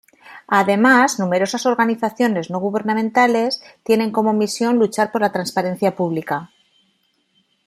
Además, 0.47 1.19
numerosas 1.19 1.67
organizaciones 1.67 2.49
no 2.49 2.59
gubernamentales 2.59 3.61
tienen 3.83 4.11
como 4.11 4.33
misión 4.33 4.77
luchar 4.79 5.11
por 5.11 5.21
la 5.21 5.31
transparencia 5.31 5.95
pública. 5.95 6.49